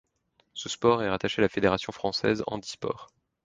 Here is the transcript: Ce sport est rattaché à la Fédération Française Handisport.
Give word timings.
Ce 0.55 0.67
sport 0.67 1.03
est 1.03 1.11
rattaché 1.11 1.41
à 1.41 1.43
la 1.43 1.47
Fédération 1.49 1.93
Française 1.93 2.43
Handisport. 2.47 3.09